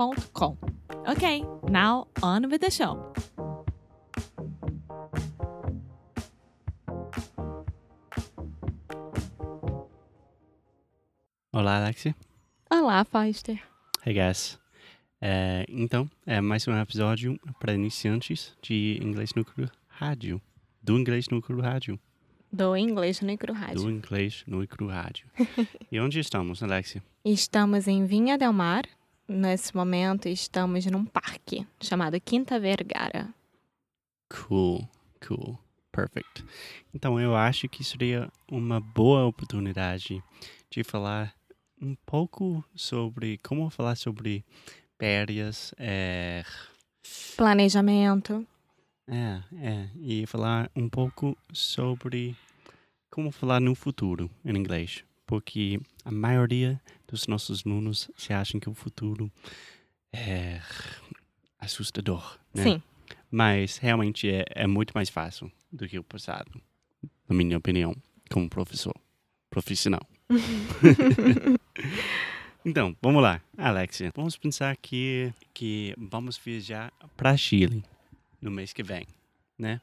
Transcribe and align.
Ok, 0.00 1.44
now 1.68 2.06
on 2.22 2.48
with 2.48 2.60
the 2.60 2.70
show. 2.70 3.12
Olá, 11.52 11.78
Alexia. 11.78 12.14
Olá, 12.70 13.04
Foster. 13.04 13.60
Hey, 14.06 14.14
guys. 14.14 14.56
É, 15.20 15.66
então, 15.68 16.08
é 16.24 16.40
mais 16.40 16.68
um 16.68 16.80
episódio 16.80 17.36
para 17.58 17.74
iniciantes 17.74 18.56
de 18.62 19.00
Inglês 19.02 19.32
Cru 19.32 19.68
Rádio. 19.88 20.40
Do 20.80 20.96
Inglês 20.96 21.26
Cru 21.26 21.60
Rádio. 21.60 21.98
Do 22.52 22.76
Inglês 22.76 23.18
Cru 23.18 23.52
Rádio. 23.52 23.82
Do 23.82 23.90
Inglês 23.90 24.44
Cru 24.68 24.86
Rádio. 24.86 25.26
e 25.90 25.98
onde 25.98 26.20
estamos, 26.20 26.62
Alexia? 26.62 27.02
Estamos 27.24 27.88
em 27.88 28.04
Vinha 28.04 28.38
Del 28.38 28.52
Mar. 28.52 28.84
Nesse 29.28 29.76
momento, 29.76 30.26
estamos 30.26 30.86
num 30.86 31.04
parque 31.04 31.66
chamado 31.82 32.18
Quinta 32.18 32.58
Vergara. 32.58 33.28
Cool, 34.30 34.88
cool, 35.26 35.58
perfect. 35.92 36.42
Então, 36.94 37.20
eu 37.20 37.36
acho 37.36 37.68
que 37.68 37.84
seria 37.84 38.30
uma 38.50 38.80
boa 38.80 39.26
oportunidade 39.26 40.22
de 40.70 40.82
falar 40.82 41.34
um 41.80 41.94
pouco 42.06 42.64
sobre 42.74 43.36
como 43.38 43.68
falar 43.68 43.96
sobre 43.96 44.42
férias, 44.98 45.74
é, 45.78 46.42
Planejamento. 47.36 48.46
é, 49.06 49.42
é, 49.58 49.88
e 49.96 50.26
falar 50.26 50.70
um 50.74 50.88
pouco 50.88 51.36
sobre 51.52 52.34
como 53.10 53.30
falar 53.30 53.60
no 53.60 53.74
futuro 53.74 54.30
em 54.44 54.56
inglês, 54.56 55.04
porque 55.26 55.78
a 56.04 56.10
maioria 56.10 56.80
dos 57.08 57.26
nossos 57.26 57.66
alunos 57.66 58.10
se 58.16 58.32
acham 58.32 58.60
que 58.60 58.68
o 58.68 58.74
futuro 58.74 59.32
é 60.12 60.60
assustador, 61.58 62.38
né? 62.54 62.62
Sim. 62.62 62.82
Mas 63.30 63.78
realmente 63.78 64.30
é, 64.30 64.44
é 64.50 64.66
muito 64.66 64.92
mais 64.94 65.08
fácil 65.08 65.50
do 65.72 65.88
que 65.88 65.98
o 65.98 66.04
passado, 66.04 66.50
na 67.28 67.34
minha 67.34 67.56
opinião, 67.56 67.96
como 68.30 68.48
professor 68.48 68.94
profissional. 69.50 70.06
então, 72.64 72.94
vamos 73.00 73.22
lá, 73.22 73.40
Alexia. 73.56 74.12
Vamos 74.14 74.36
pensar 74.36 74.76
que, 74.76 75.32
que 75.54 75.94
vamos 75.96 76.36
viajar 76.36 76.92
para 77.16 77.36
Chile 77.36 77.82
no 78.40 78.50
mês 78.50 78.72
que 78.72 78.82
vem, 78.82 79.06
né? 79.58 79.80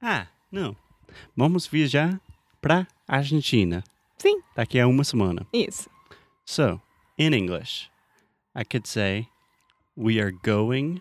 Ah, 0.00 0.28
não. 0.50 0.76
Vamos 1.36 1.66
viajar 1.66 2.20
para 2.60 2.86
Argentina 3.06 3.82
Sim, 4.16 4.40
daqui 4.54 4.78
a 4.78 4.86
uma 4.86 5.02
semana. 5.02 5.46
isso. 5.52 5.90
So, 6.50 6.80
in 7.16 7.32
English, 7.32 7.90
I 8.56 8.64
could 8.64 8.84
say, 8.84 9.28
we 9.94 10.18
are 10.18 10.32
going 10.32 11.00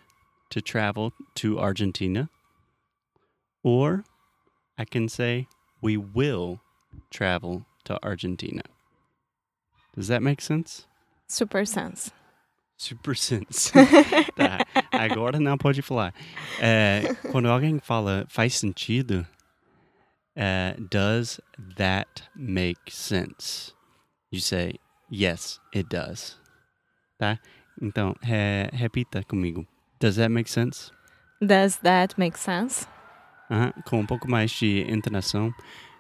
to 0.52 0.62
travel 0.62 1.12
to 1.42 1.58
Argentina. 1.58 2.30
Or 3.64 4.04
I 4.78 4.86
can 4.86 5.10
say, 5.10 5.48
we 5.82 5.98
will 5.98 6.62
travel 7.10 7.66
to 7.86 7.98
Argentina. 8.04 8.62
Does 9.96 10.08
that 10.08 10.22
make 10.22 10.40
sense? 10.40 10.86
Super 11.28 11.66
sense. 11.66 12.12
Super 12.78 13.16
sense. 13.16 13.72
tá. 14.38 14.64
Agora 14.92 15.40
não 15.40 15.58
pode 15.58 15.82
falar. 15.82 16.14
É, 16.60 17.16
quando 17.32 17.50
alguém 17.50 17.80
fala 17.80 18.28
faz 18.30 18.54
sentido, 18.54 19.26
é, 20.36 20.76
does 20.92 21.42
that 21.76 22.30
make 22.36 22.92
sense? 22.92 23.74
You 24.30 24.42
say, 24.42 24.78
yes, 25.12 25.60
it 25.74 25.88
does. 25.90 26.38
Tá? 27.18 27.40
Então, 27.82 28.16
re- 28.22 28.70
repita 28.74 29.24
comigo. 29.24 29.66
Does 30.00 30.16
that 30.18 30.30
make 30.30 30.50
sense? 30.50 30.92
Does 31.42 31.78
that 31.84 32.16
make 32.18 32.38
sense? 32.38 32.88
Aham, 33.50 33.74
Com 33.86 34.00
um 34.02 34.06
pouco 34.06 34.30
mais 34.30 34.52
de 34.52 34.86
entonação. 34.90 35.54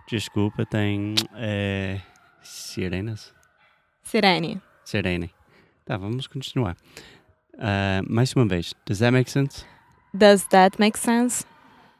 Desculpa, 0.08 0.66
tem 0.66 1.16
é, 1.36 2.02
sirenas? 2.42 3.34
Sirene. 4.03 4.62
Sirene. 4.86 5.31
Tá, 5.86 5.97
vamos 5.97 6.28
continuar. 6.28 6.76
Ah, 7.58 8.02
mais 8.08 8.34
uma 8.34 8.46
vez. 8.46 8.74
Does 8.86 9.00
that 9.00 9.12
make 9.12 9.30
sense? 9.30 9.66
Does 10.14 10.46
that 10.50 10.80
make 10.80 10.97
sense? 10.97 11.46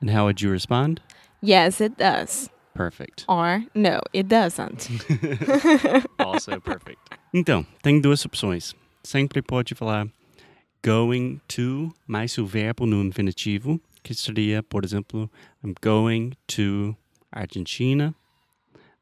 And 0.02 0.10
how 0.10 0.24
would 0.26 0.42
you 0.44 0.52
respond? 0.52 1.02
Yes, 1.44 1.80
it 1.82 1.96
does. 1.98 2.50
Perfect. 2.74 3.26
Or 3.28 3.64
no, 3.74 4.00
it 4.14 4.28
doesn't. 4.28 4.90
Also 6.20 6.60
perfect. 6.62 7.00
Então, 7.34 7.66
tem 7.82 8.00
duas 8.00 8.26
opções. 8.26 8.74
Sempre 9.04 9.42
pode 9.42 9.76
falar 9.76 10.08
going 10.84 11.40
to 11.48 11.94
mais 12.08 12.38
o 12.38 12.46
verbo 12.46 12.86
no 12.86 13.04
infinitivo, 13.04 13.80
que 14.04 14.14
seria, 14.14 14.64
por 14.64 14.86
exemplo, 14.86 15.30
I'm 15.64 15.74
going 15.82 16.34
to 16.48 16.96
Argentina. 17.32 18.14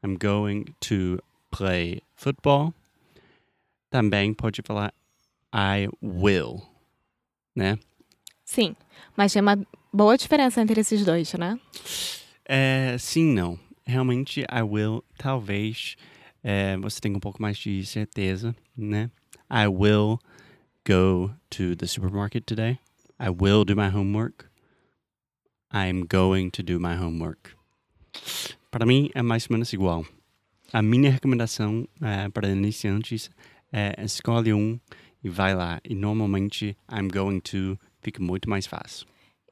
I'm 0.02 0.16
going 0.16 0.74
to 0.80 1.18
play 1.50 2.02
football. 2.14 2.74
Também 3.90 4.34
pode 4.34 4.62
falar 4.62 4.92
I 5.52 5.88
will, 6.02 6.62
né? 7.54 7.78
Sim, 8.44 8.76
mas 9.16 9.32
tem 9.32 9.42
uma 9.42 9.58
boa 9.92 10.16
diferença 10.16 10.60
entre 10.60 10.80
esses 10.80 11.04
dois, 11.04 11.32
né? 11.34 11.58
É, 12.48 12.96
sim, 12.98 13.34
não. 13.34 13.58
Realmente, 13.86 14.40
I 14.40 14.62
will, 14.62 15.04
talvez 15.18 15.96
é, 16.42 16.78
você 16.78 16.98
tenha 16.98 17.14
um 17.14 17.20
pouco 17.20 17.42
mais 17.42 17.58
de 17.58 17.84
certeza, 17.84 18.56
né? 18.74 19.10
I 19.50 19.66
will 19.66 20.18
go 20.86 21.30
to 21.50 21.76
the 21.76 21.86
supermarket 21.86 22.44
today. 22.46 22.78
I 23.20 23.28
will 23.28 23.64
do 23.66 23.76
my 23.76 23.88
homework. 23.88 24.46
I'm 25.70 26.06
going 26.06 26.48
to 26.50 26.62
do 26.62 26.80
my 26.80 26.96
homework. 26.96 27.54
Para 28.70 28.86
mim, 28.86 29.10
é 29.14 29.20
mais 29.20 29.46
ou 29.48 29.54
menos 29.54 29.72
igual. 29.74 30.06
A 30.72 30.80
minha 30.80 31.10
recomendação 31.10 31.86
é, 32.00 32.30
para 32.30 32.48
iniciantes 32.48 33.30
é 33.70 33.94
escolhe 34.02 34.54
um 34.54 34.80
e 35.22 35.28
vai 35.28 35.54
lá. 35.54 35.80
E 35.84 35.94
normalmente, 35.94 36.76
I'm 36.90 37.08
going 37.08 37.40
to 37.40 37.78
fica 38.00 38.22
muito 38.22 38.48
mais 38.48 38.66
fácil. 38.66 39.06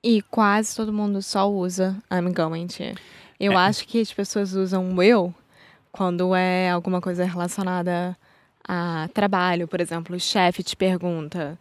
E 0.09 0.23
quase 0.23 0.77
todo 0.77 0.93
mundo 0.93 1.21
só 1.21 1.51
usa 1.51 1.97
I'm 2.13 2.33
going 2.33 2.69
to. 2.69 3.01
Eu 3.41 3.53
É. 3.53 3.57
acho 3.57 3.87
que 3.89 4.01
as 4.01 4.13
pessoas 4.13 4.53
usam 4.53 4.97
will 4.97 5.35
quando 5.91 6.33
é 6.33 6.71
alguma 6.71 7.01
coisa 7.01 7.25
relacionada 7.25 8.17
a 8.69 9.09
trabalho, 9.13 9.67
por 9.67 9.81
exemplo, 9.81 10.15
o 10.15 10.21
chefe 10.21 10.63
te 10.63 10.77
pergunta 10.77 11.59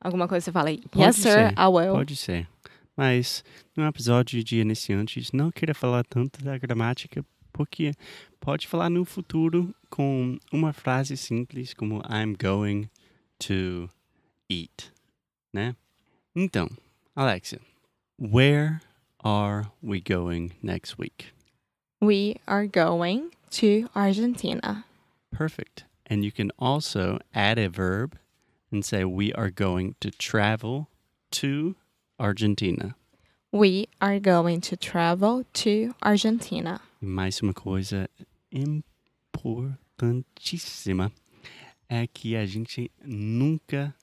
alguma 0.00 0.26
coisa, 0.26 0.44
você 0.44 0.50
fala 0.52 0.70
yes 0.70 0.80
Pode 0.90 1.14
sir, 1.14 1.22
ser, 1.22 1.52
I 1.52 1.66
will. 1.68 1.92
Pode 1.92 2.16
ser. 2.16 2.48
Mas 2.96 3.44
no 3.76 3.86
episódio 3.86 4.42
de 4.42 4.58
iniciantes, 4.60 5.30
não 5.32 5.50
queira 5.52 5.74
falar 5.74 6.02
tanto 6.04 6.42
da 6.44 6.58
gramática, 6.58 7.24
porque 7.52 7.92
pode 8.40 8.66
falar 8.66 8.90
no 8.90 9.04
futuro 9.04 9.72
com 9.88 10.36
uma 10.52 10.72
frase 10.72 11.16
simples 11.16 11.72
como 11.74 12.02
I'm 12.08 12.34
going 12.40 12.88
to 13.46 13.88
eat, 14.50 14.92
né? 15.52 15.76
Então, 16.34 16.68
Alexia, 17.14 17.60
where 18.18 18.80
are 19.22 19.66
we 19.82 20.00
going 20.00 20.54
next 20.62 20.96
week? 20.98 21.32
We 22.00 22.36
are 22.46 22.66
going 22.66 23.32
to 23.52 23.88
Argentina. 23.94 24.84
Perfect. 25.32 25.84
And 26.06 26.24
you 26.24 26.32
can 26.32 26.50
also 26.58 27.18
add 27.34 27.58
a 27.58 27.68
verb 27.68 28.18
and 28.70 28.84
say 28.84 29.04
we 29.04 29.32
are 29.32 29.50
going 29.50 29.94
to 30.00 30.10
travel 30.10 30.88
to 31.32 31.76
Argentina. 32.18 32.94
We 33.52 33.88
are 34.00 34.18
going 34.18 34.60
to 34.62 34.76
travel 34.76 35.44
to 35.54 35.94
Argentina. 36.02 36.80
Mais 37.00 37.40
uma 37.40 37.54
coisa 37.54 38.08
importantíssima 38.52 41.12
é 41.88 42.06
que 42.06 42.36
a 42.36 42.46
gente 42.46 42.90
nunca 43.04 43.94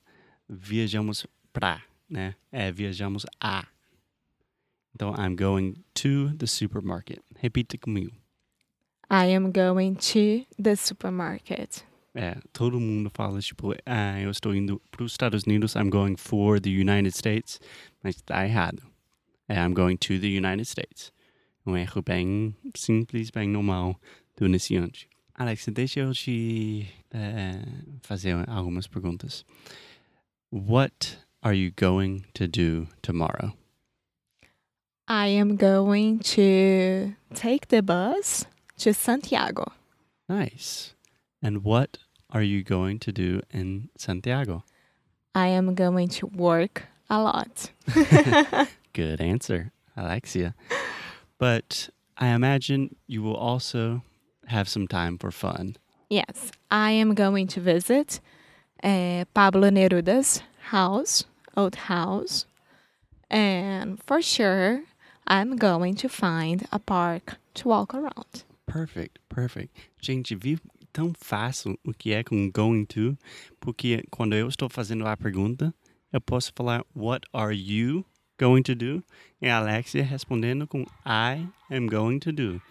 viajamos 0.50 1.26
pra, 1.52 1.82
né? 2.10 2.36
É, 2.52 2.72
viajamos 2.72 3.26
a. 3.40 3.66
Então, 4.96 5.14
I'm 5.18 5.36
going 5.36 5.84
to 5.96 6.36
the 6.38 6.48
supermarket. 6.48 7.22
Repita 7.42 7.78
comigo. 7.78 8.12
I 9.10 9.26
am 9.36 9.52
going 9.52 9.96
to 9.96 10.46
the 10.58 10.76
supermarket. 10.76 11.84
É, 12.14 12.38
todo 12.52 12.80
mundo 12.80 13.10
fala, 13.14 13.40
tipo, 13.40 13.74
ah, 13.86 14.20
eu 14.20 14.30
estou 14.32 14.54
indo 14.54 14.82
para 14.92 15.04
os 15.04 15.14
Estados 15.14 15.44
Unidos, 15.44 15.76
I'm 15.76 15.90
going 15.90 16.18
for 16.18 16.60
the 16.60 16.70
United 16.70 17.16
States, 17.16 17.60
mas 18.04 18.16
está 18.16 18.46
errado. 18.46 18.82
É, 19.48 19.56
I'm 19.56 19.74
going 19.74 19.98
to 19.98 20.20
the 20.20 20.28
United 20.28 20.66
States. 20.66 21.12
Um 21.66 21.78
erro 21.78 22.02
bem 22.02 22.56
simples, 22.76 23.32
bem 23.32 23.48
normal 23.48 24.00
do 24.38 24.46
iniciante. 24.46 25.08
Alex, 25.34 25.68
deixa 25.74 26.02
eu 26.02 26.14
te 26.14 26.88
é, 27.12 27.62
fazer 28.02 28.50
algumas 28.50 28.88
perguntas. 28.88 29.46
What 30.52 31.18
are 31.42 31.56
you 31.56 31.72
going 31.78 32.24
to 32.34 32.48
do 32.48 32.88
tomorrow? 33.02 33.54
I 35.12 35.28
am 35.28 35.58
going 35.58 36.20
to 36.20 37.14
take 37.34 37.68
the 37.68 37.84
bus 37.84 38.46
to 38.78 38.94
Santiago. 38.94 39.74
Nice. 40.30 40.96
And 41.44 41.66
what 41.66 41.98
are 42.30 42.42
you 42.42 42.64
going 42.64 42.98
to 43.00 43.12
do 43.12 43.42
in 43.52 43.90
Santiago? 43.98 44.64
I 45.36 45.48
am 45.48 45.76
going 45.76 46.08
to 46.08 46.28
work 46.28 46.84
a 47.10 47.22
lot. 47.22 47.72
Good 48.94 49.20
answer, 49.20 49.74
Alexia. 49.98 50.56
But 51.38 51.90
I 52.18 52.28
imagine 52.28 52.96
you 53.06 53.22
will 53.22 53.36
also 53.36 54.04
have 54.46 54.70
some 54.70 54.88
time 54.88 55.18
for 55.18 55.30
fun. 55.30 55.76
Yes, 56.10 56.54
I 56.72 56.92
am 56.92 57.16
going 57.16 57.48
to 57.48 57.60
visit 57.60 58.22
uh, 58.82 59.26
Pablo 59.34 59.72
Neruda's 59.72 60.42
house, 60.70 61.26
old 61.58 61.76
house. 61.76 62.46
And 63.30 64.02
for 64.04 64.22
sure, 64.22 64.84
I'm 65.34 65.56
going 65.56 65.96
to 65.96 66.10
find 66.10 66.68
a 66.74 66.80
park 66.80 67.38
to 67.54 67.70
walk 67.70 67.94
around. 67.94 68.44
Perfect, 68.68 69.18
perfect. 69.30 69.74
Gente, 70.02 70.36
viu 70.36 70.60
tão 70.92 71.14
fácil 71.18 71.80
o 71.86 71.94
que 71.94 72.12
é 72.12 72.22
com 72.22 72.52
going 72.52 72.84
to, 72.88 73.18
porque 73.62 74.04
quando 74.12 74.36
eu 74.36 74.50
estou 74.50 74.68
fazendo 74.68 75.08
a 75.08 75.16
pergunta, 75.16 75.74
eu 76.12 76.20
posso 76.20 76.52
falar 76.54 76.84
what 76.94 77.26
are 77.32 77.56
you 77.56 78.04
going 78.38 78.62
to 78.64 78.76
do? 78.76 79.02
E 79.42 79.48
a 79.48 79.60
Alexia 79.60 80.04
respondendo 80.04 80.68
com 80.68 80.82
I 81.06 81.48
am 81.70 81.88
going 81.88 82.20
to 82.20 82.34
do. 82.34 82.62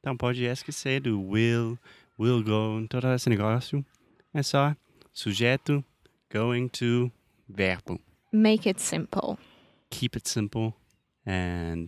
Então 0.00 0.14
pode 0.14 0.44
esquecer 0.44 1.00
do 1.00 1.18
will, 1.18 1.78
will 2.18 2.44
go, 2.44 2.86
todo 2.86 3.08
esse 3.14 3.30
negócio. 3.30 3.82
É 4.34 4.42
só 4.42 4.76
sujeito, 5.10 5.82
going 6.30 6.68
to, 6.68 7.10
verbo. 7.48 7.98
Make 8.30 8.68
it 8.68 8.82
simple. 8.82 9.38
Keep 9.88 10.18
it 10.18 10.28
simple 10.28 10.74
and 11.26 11.86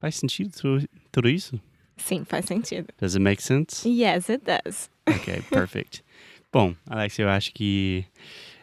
faz 0.00 0.16
sentido 0.16 0.50
tudo, 0.52 0.88
tudo 1.10 1.28
isso? 1.28 1.60
Sim, 1.96 2.24
faz 2.24 2.46
sentido. 2.46 2.88
Does 2.98 3.14
it 3.14 3.22
make 3.22 3.42
sense? 3.42 3.86
Yes, 3.88 4.28
it 4.28 4.44
does. 4.44 4.90
Ok, 5.06 5.42
perfect. 5.50 6.02
Bom, 6.52 6.74
Alex, 6.88 7.18
eu 7.18 7.28
acho 7.28 7.52
que 7.52 8.04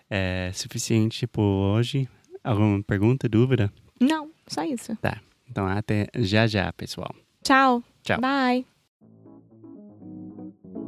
é 0.10 0.51
suficiente 0.54 1.25
por 1.27 1.44
hoje. 1.44 2.07
Alguma 2.44 2.81
pergunta, 2.83 3.27
dúvida? 3.30 3.71
Não, 4.00 4.30
só 4.48 4.63
isso. 4.63 4.95
Tá. 4.98 5.21
Então 5.50 5.66
até 5.66 6.07
já 6.16 6.45
já, 6.48 6.71
pessoal. 6.74 7.13
Tchau. 7.44 7.83
Tchau. 8.04 8.19
Bye. 8.21 8.66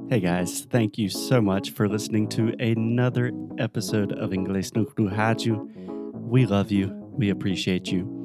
Hey 0.10 0.20
guys, 0.20 0.66
thank 0.70 1.02
you 1.02 1.10
so 1.10 1.42
much 1.42 1.72
for 1.72 1.88
listening 1.88 2.28
to 2.28 2.52
another 2.60 3.32
episode 3.58 4.14
of 4.20 4.34
Inglês 4.36 4.72
no 4.74 4.86
Cru 4.86 5.08
Rádio. 5.08 5.70
We 6.30 6.46
love 6.46 6.70
you. 6.72 6.92
We 7.18 7.32
appreciate 7.32 7.92
you. 7.94 8.21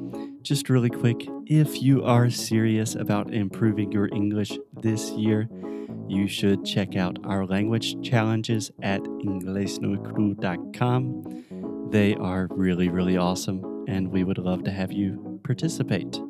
Just 0.47 0.71
really 0.71 0.91
quick, 0.91 1.27
if 1.47 1.83
you 1.83 2.05
are 2.05 2.31
serious 2.31 2.95
about 2.95 3.35
improving 3.35 3.91
your 3.91 4.07
English 4.15 4.57
this 4.81 5.11
year, 5.11 5.49
you 6.07 6.29
should 6.29 6.65
check 6.65 6.95
out 6.95 7.19
our 7.25 7.45
language 7.45 8.01
challenges 8.01 8.71
at 8.81 9.01
inglesnocru.com. 9.01 11.91
They 11.91 12.15
are 12.15 12.47
really, 12.53 12.89
really 12.89 13.17
awesome, 13.17 13.87
and 13.89 14.13
we 14.13 14.23
would 14.23 14.39
love 14.39 14.63
to 14.63 14.71
have 14.71 14.93
you 14.93 15.41
participate. 15.43 16.21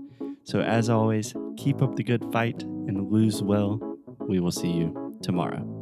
So, 0.45 0.63
as 0.63 0.89
always, 0.89 1.35
keep 1.59 1.83
up 1.83 1.97
the 1.97 2.03
good 2.03 2.25
fight 2.33 2.63
and 2.63 3.13
lose 3.13 3.43
well. 3.43 3.99
We 4.21 4.41
will 4.41 4.51
see 4.51 4.71
you 4.71 5.19
tomorrow. 5.21 5.76